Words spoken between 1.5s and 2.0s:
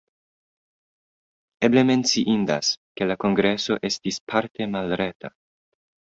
Eble